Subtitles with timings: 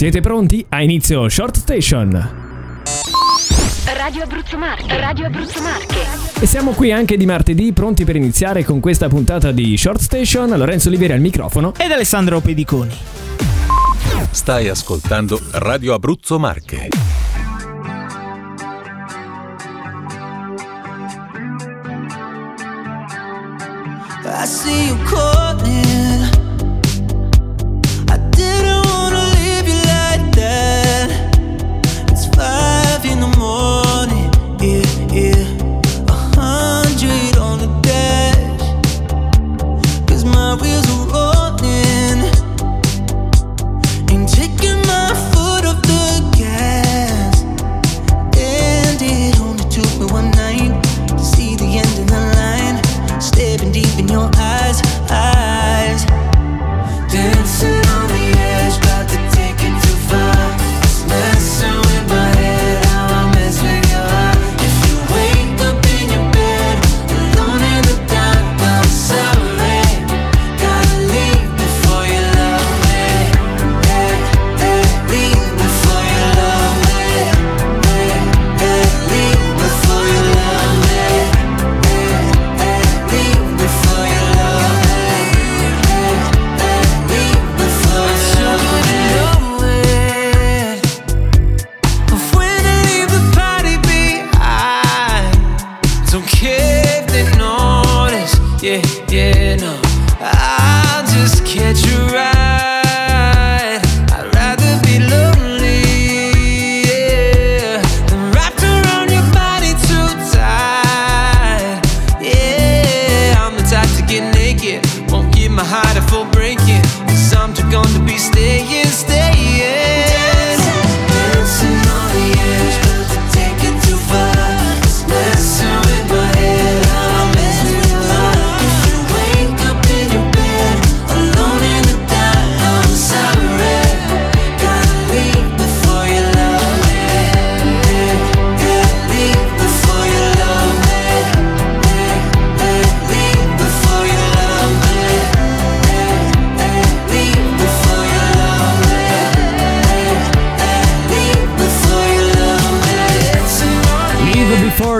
[0.00, 0.64] Siete pronti?
[0.70, 2.08] A inizio Short Station.
[3.84, 6.40] Radio Abruzzo Marche, Radio Abruzzo Marche.
[6.40, 10.56] E siamo qui anche di martedì, pronti per iniziare con questa puntata di Short Station.
[10.56, 11.74] Lorenzo Oliveri al microfono.
[11.76, 12.96] Ed Alessandro Pediconi.
[14.30, 16.88] Stai ascoltando Radio Abruzzo Marche.
[24.24, 25.39] I see you calling.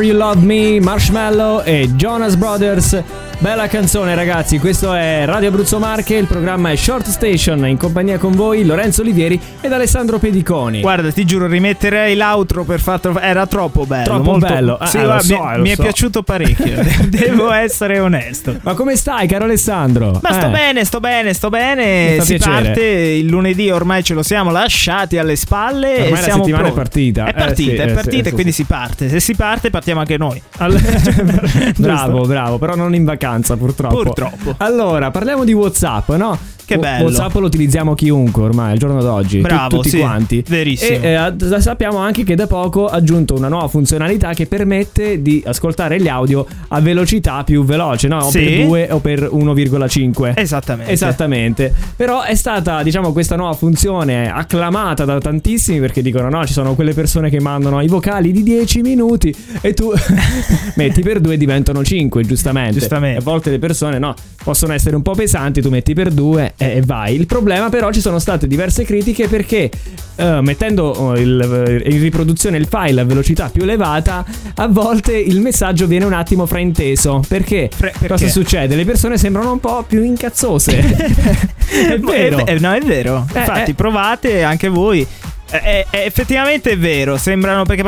[0.00, 2.94] Before You Love Me, Marshmallow e Jonas Brothers.
[3.40, 8.18] Bella canzone ragazzi, questo è Radio Abruzzo Marche, il programma è Short Station, in compagnia
[8.18, 10.82] con voi Lorenzo Olivieri ed Alessandro Pediconi.
[10.82, 13.18] Guarda, ti giuro, rimetterei l'outro per fatto.
[13.18, 14.04] Era troppo bello.
[14.04, 14.46] Troppo molto...
[14.46, 14.78] bello.
[14.84, 15.82] Sì, Eh, lo guarda, so, mi, eh, mi è so.
[15.82, 16.82] piaciuto parecchio.
[17.08, 18.56] Devo essere onesto.
[18.60, 20.20] Ma come stai caro Alessandro?
[20.22, 22.20] Ma sto Eh, bene, sto bene, sto bene.
[22.20, 22.62] Si piacere.
[22.62, 25.92] parte il lunedì, ormai ce lo siamo lasciati alle spalle.
[25.92, 26.90] Ormai e la siamo settimana è pronti.
[26.90, 27.24] partita.
[27.24, 28.60] È Eh, partita, sì, è eh, partita sì, e sì, quindi sì.
[28.60, 29.08] si parte.
[29.08, 30.40] Se si parte, partiamo anche noi.
[30.58, 30.78] All-
[31.78, 34.02] bravo, bravo, però non in vacanza purtroppo.
[34.02, 34.54] Purtroppo.
[34.58, 36.38] Allora, parliamo di WhatsApp, no?
[36.70, 37.04] Che bello.
[37.06, 39.40] WhatsApp lo utilizziamo chiunque ormai al giorno d'oggi.
[39.40, 40.44] Bravo, tutti sì, quanti.
[40.46, 40.98] verissimo.
[41.02, 45.42] E eh, sappiamo anche che da poco ha aggiunto una nuova funzionalità che permette di
[45.44, 48.18] ascoltare gli audio a velocità più veloce, no?
[48.18, 48.38] O Sì.
[48.44, 50.32] per 2 o per 1,5.
[50.36, 50.92] Esattamente.
[50.92, 51.74] Esattamente.
[51.96, 56.74] Però è stata, diciamo, questa nuova funzione acclamata da tantissimi perché dicono no, ci sono
[56.76, 59.90] quelle persone che mandano i vocali di 10 minuti e tu
[60.76, 62.78] metti per 2 diventano 5, giustamente.
[62.78, 63.18] Giustamente.
[63.18, 64.14] A volte le persone no,
[64.44, 67.14] possono essere un po' pesanti, tu metti per 2 e, e vai.
[67.14, 69.70] Il problema però ci sono state diverse critiche perché
[70.16, 74.24] eh, mettendo oh, il- in riproduzione il file a velocità più elevata,
[74.56, 77.22] a volte il messaggio viene un attimo frainteso.
[77.26, 77.70] Perché?
[77.74, 78.06] Fra- perché?
[78.08, 78.76] Cosa succede?
[78.76, 80.76] Le persone sembrano un po' più incazzose.
[81.70, 82.44] è vero.
[82.46, 83.26] Eh, no, è vero.
[83.32, 83.74] Eh, Infatti, eh.
[83.74, 85.06] provate anche voi.
[85.52, 87.82] Eh, eh, effettivamente è vero, sembrano perché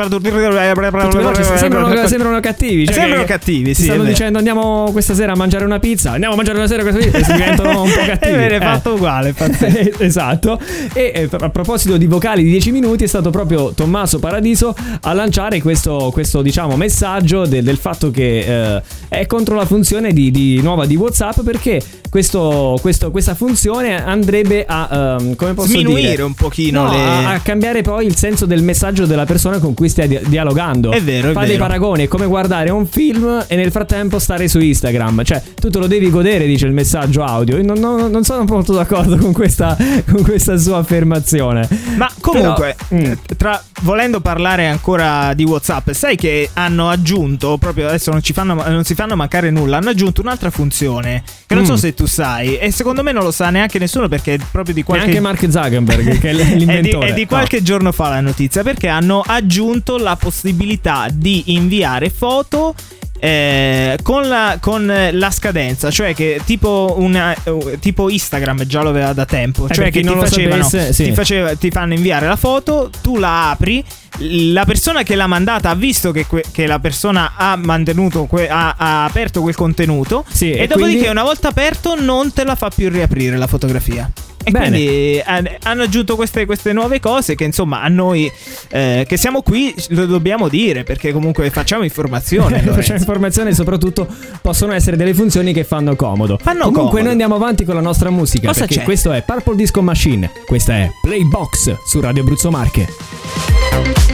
[1.57, 2.85] sembrano, sembrano cattivi.
[2.85, 6.11] cioè Sembrano cattivi, ti sì, è Stanno dicendo andiamo questa sera a mangiare una pizza.
[6.11, 7.17] Andiamo a mangiare una sera questa pizza.
[7.17, 8.31] E si diventano un po' cattivi.
[8.33, 8.61] È vero, è Eh.
[8.61, 9.33] fatto uguale.
[9.99, 10.59] esatto.
[10.93, 15.13] E eh, a proposito di vocali di 10 minuti, è stato proprio Tommaso Paradiso a
[15.13, 20.31] lanciare questo, questo diciamo, messaggio del, del fatto che eh, è contro la funzione di,
[20.31, 26.09] di nuova di WhatsApp perché questo, questo- questa funzione andrebbe a ehm, come posso Sminuire
[26.09, 26.21] dire?
[26.23, 29.73] un pochino No, le- a, a cambiare poi il senso del messaggio della persona con
[29.75, 30.91] cui stai dia- dialogando.
[30.91, 31.65] È vero, è Fa dei vero.
[31.65, 35.23] paragoni, è come guardare un film e nel frattempo stare su Instagram.
[35.23, 37.57] Cioè, tu te lo devi godere, dice il messaggio audio.
[37.57, 39.77] Io non, non- non sono molto d'accordo con questa,
[40.09, 41.67] con questa sua affermazione.
[41.95, 43.05] Ma comunque, Però- mm.
[43.11, 48.33] eh, tra volendo parlare ancora di WhatsApp, sai che hanno aggiunto, proprio adesso non, ci
[48.33, 51.67] fanno, non si fanno mancare nulla, hanno aggiunto un'altra funzione che non Mm.
[51.67, 54.73] so se tu sai e secondo me non lo sa neanche nessuno perché è proprio
[54.73, 55.05] di qualche...
[55.05, 57.07] Neanche Mark Zuckerberg, che è l- È di, l'inventore.
[57.09, 57.37] è di No.
[57.43, 62.73] Qualche giorno fa la notizia perché hanno aggiunto la possibilità di inviare foto
[63.19, 68.89] eh, con, la, con la scadenza, cioè che tipo, una, eh, tipo Instagram già lo
[68.89, 71.03] aveva da tempo, Eh, cioè chi che ti non lo facevano, sapesse, sì.
[71.05, 73.81] ti, faceva- ti fanno inviare la foto, tu la apri,
[74.19, 78.49] la persona che l'ha mandata ha visto che, que- che la persona ha mantenuto, que-
[78.49, 82.43] ha, ha aperto quel contenuto Sì, e, e dopodiché quindi- una volta aperto non te
[82.43, 84.09] la fa più riaprire la fotografia.
[84.45, 84.67] E Bene.
[84.69, 84.87] quindi
[85.17, 88.29] eh, hanno aggiunto queste, queste nuove cose che insomma a noi
[88.69, 92.59] eh, che siamo qui lo dobbiamo dire perché comunque facciamo informazione.
[92.73, 94.07] Facciamo informazione e soprattutto
[94.41, 96.37] possono essere delle funzioni che fanno comodo.
[96.41, 97.01] Fanno Comunque comodo.
[97.01, 98.83] noi andiamo avanti con la nostra musica Cosa perché c'è?
[98.83, 104.12] questo è Purple Disco Machine, questa è Playbox su Radio Abruzzo Marche.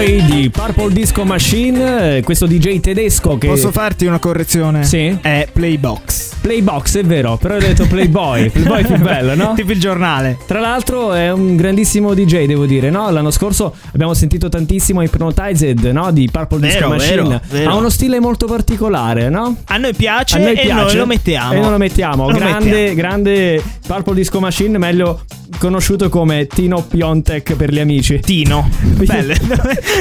[0.00, 4.82] Playboy di Purple Disco Machine, eh, questo DJ tedesco che Posso farti una correzione?
[4.84, 5.14] Sì.
[5.20, 6.29] È Playbox.
[6.40, 9.52] Playbox, è vero, però ho detto Playboy, Playboy è più bello, no?
[9.56, 10.38] tipo il giornale.
[10.46, 13.10] Tra l'altro è un grandissimo DJ, devo dire, no?
[13.10, 16.10] L'anno scorso abbiamo sentito tantissimo Hypnotized, no?
[16.10, 17.22] Di Purple Disco Vero, Machine.
[17.22, 17.70] vero, vero.
[17.70, 19.56] Ha uno stile molto particolare, no?
[19.66, 21.52] A noi piace, A noi e piace noi lo mettiamo.
[21.52, 22.30] E non lo mettiamo.
[22.30, 22.94] Lo grande, mettiamo.
[22.94, 25.22] grande Purple Disco Machine, meglio
[25.58, 28.18] conosciuto come Tino Piontek per gli amici.
[28.20, 28.68] Tino.
[28.80, 29.34] Bello.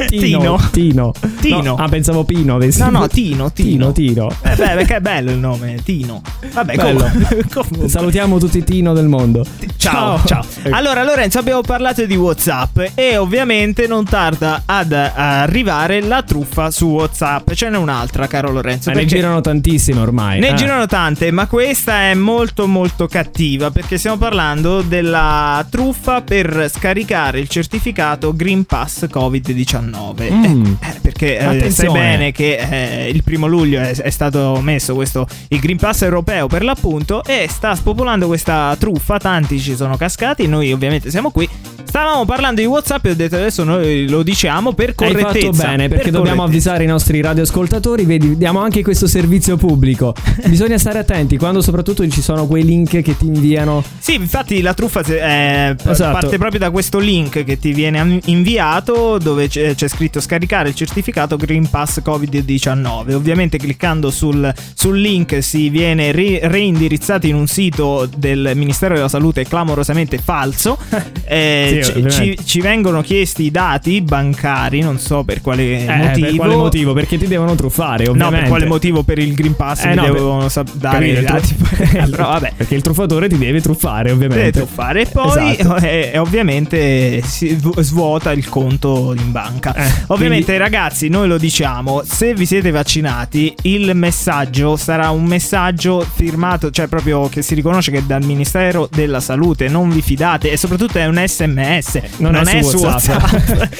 [0.07, 0.69] Tino.
[0.71, 1.11] Tino.
[1.41, 1.61] Tino.
[1.61, 2.55] No, ah, pensavo Pino.
[2.55, 3.91] avessi- No, no, Tino, Tino.
[3.91, 4.29] Tino, Tino.
[4.43, 6.21] Eh, beh, perché è bello il nome, Tino.
[6.51, 6.75] Vabbè,
[7.53, 7.87] comunque-.
[7.89, 9.45] Salutiamo tutti i Tino del mondo.
[9.77, 10.45] Ciao, ciao.
[10.71, 16.87] Allora, Lorenzo, abbiamo parlato di WhatsApp e ovviamente non tarda ad arrivare la truffa su
[16.87, 17.51] WhatsApp.
[17.53, 18.91] Ce n'è un'altra, caro Lorenzo.
[18.91, 20.39] Ma ne girano tantissime ormai.
[20.39, 20.53] Ne Eh.
[20.55, 27.39] girano tante, ma questa è molto molto cattiva perché stiamo parlando della truffa per scaricare
[27.39, 30.31] il certificato Green Pass Covid-19.
[30.31, 30.65] Mm.
[30.65, 34.93] Eh, eh, perché eh, sai bene che eh, il primo luglio è, è stato messo
[34.93, 39.97] questo il Green Pass europeo per l'appunto e sta spopolando questa truffa, tanti ci sono
[39.97, 41.47] cascati, noi ovviamente siamo qui.
[41.89, 45.51] Stavamo parlando di WhatsApp e ho detto adesso noi lo diciamo per Hai correttezza.
[45.51, 48.05] fatto bene perché per dobbiamo avvisare i nostri radioascoltatori.
[48.05, 50.13] Vedi, diamo anche questo servizio pubblico.
[50.45, 53.83] Bisogna stare attenti quando soprattutto ci sono quei link che ti inviano.
[53.97, 56.13] Sì, infatti la truffa eh, p- Esatto.
[56.13, 60.75] parte proprio da questo link che ti viene inviato dove c'è, c'è scritto scaricare il
[60.75, 63.13] certificato Green Pass Covid-19.
[63.13, 69.07] Ovviamente cliccando sul, sul link si viene ri- reindirizzato in un sito del Ministero della
[69.09, 70.77] Salute clamorosamente falso.
[71.31, 72.35] Eh, Sì, ci- ovviamente.
[72.37, 76.25] ci, ci vengono chiesti i dati bancari, non so per quale Eh, motivo.
[76.25, 76.93] per quale motivo?
[76.93, 78.39] Perché ti devono truffare, No, ovviamente.
[78.39, 81.19] per quale motivo per il Green Pass Eh, mi no, per- devono sap- dare Capito,
[81.19, 81.55] i dati.
[81.55, 82.53] tru- Però vabbè.
[82.57, 84.43] Perché il truffatore ti deve truffare, ovviamente.
[84.45, 85.75] Deve truffare e poi Esatto.
[85.85, 89.75] eh, ovviamente si vu- svuota il conto in banca.
[89.75, 95.25] Eh, ovviamente quindi- ragazzi, noi lo diciamo, se vi siete vaccinati, il messaggio sarà un
[95.25, 100.01] messaggio firmato, cioè proprio che si riconosce che è dal Ministero della Salute, non vi
[100.01, 103.33] fidate e soprattutto è un SMS, Non è su WhatsApp.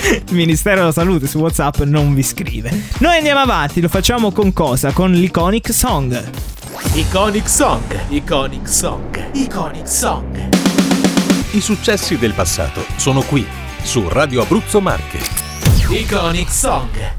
[0.09, 2.71] il Ministero della Salute su WhatsApp non vi scrive.
[2.99, 4.91] Noi andiamo avanti, lo facciamo con cosa?
[4.91, 6.23] Con l'iconic song.
[6.93, 10.49] Iconic Song, Iconic Song, Iconic Song.
[11.51, 13.45] I successi del passato sono qui,
[13.83, 15.19] su Radio Abruzzo Marche.
[15.89, 17.18] Iconic Song.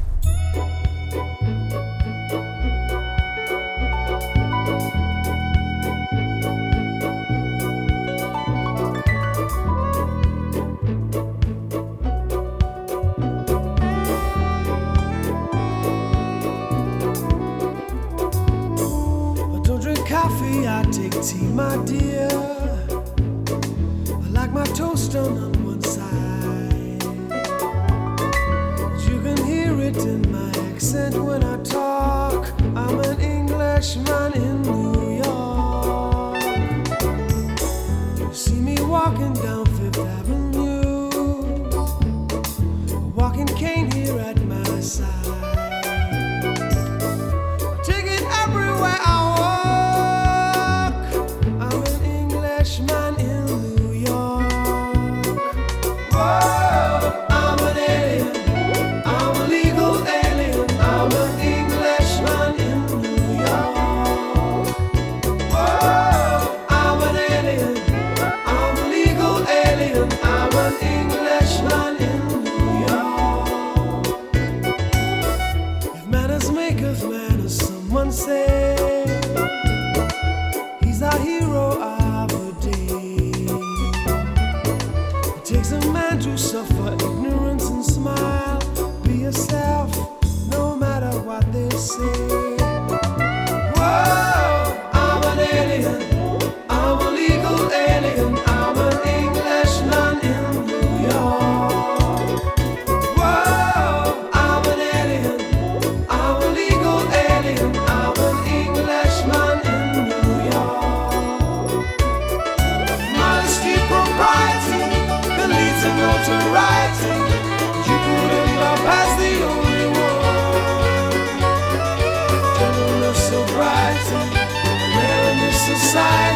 [125.93, 126.30] In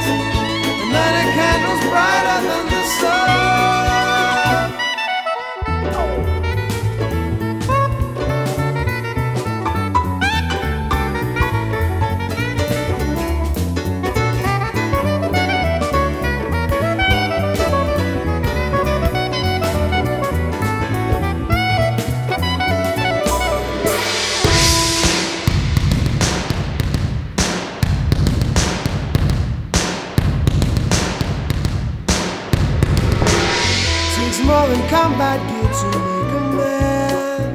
[35.06, 37.52] combat gear to make a man.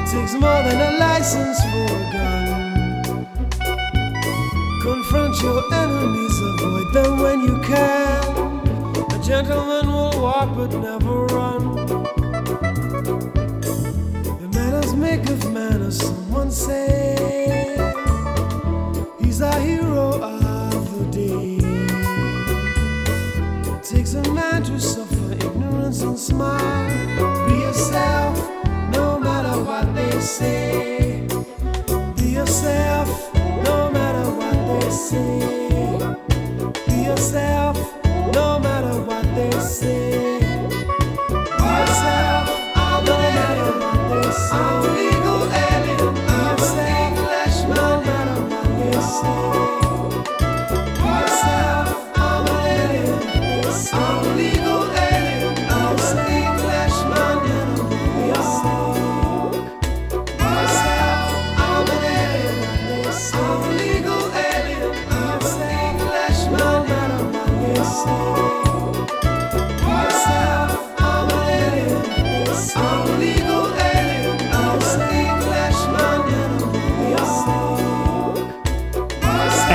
[0.00, 2.46] It takes more than a license for a gun.
[4.82, 8.24] Confront your enemies, avoid them when you can.
[9.16, 11.62] A gentleman will walk but never run.
[14.40, 17.03] The manners make of manners, someone say.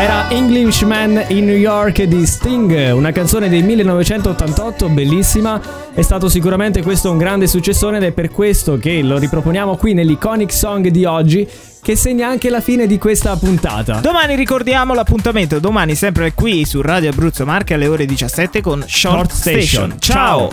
[0.09, 5.61] Era Englishman in New York di Sting, una canzone del 1988 bellissima.
[5.93, 9.93] È stato sicuramente questo un grande successore ed è per questo che lo riproponiamo qui
[9.93, 11.47] nell'Iconic Song di oggi,
[11.79, 13.99] che segna anche la fine di questa puntata.
[13.99, 19.31] Domani ricordiamo l'appuntamento, domani sempre qui su Radio Abruzzo Marche alle ore 17 con Short,
[19.31, 19.95] Station.
[19.99, 20.49] Ciao!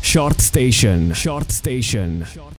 [0.00, 1.10] Short Station.
[1.12, 2.26] Short Station.